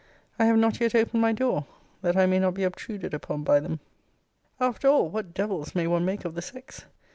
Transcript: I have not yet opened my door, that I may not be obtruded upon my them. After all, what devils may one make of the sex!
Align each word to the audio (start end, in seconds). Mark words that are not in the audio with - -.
I 0.39 0.45
have 0.45 0.57
not 0.57 0.79
yet 0.79 0.95
opened 0.95 1.21
my 1.21 1.31
door, 1.31 1.67
that 2.01 2.17
I 2.17 2.25
may 2.25 2.39
not 2.39 2.55
be 2.55 2.63
obtruded 2.63 3.13
upon 3.13 3.43
my 3.43 3.59
them. 3.59 3.81
After 4.59 4.87
all, 4.87 5.11
what 5.11 5.35
devils 5.35 5.75
may 5.75 5.85
one 5.85 6.05
make 6.05 6.25
of 6.25 6.33
the 6.33 6.41
sex! 6.41 6.85